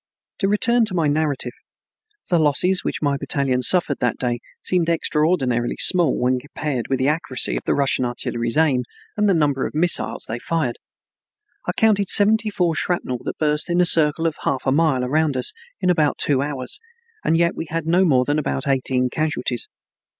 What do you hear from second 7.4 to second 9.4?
of the Russian artillery's aim and the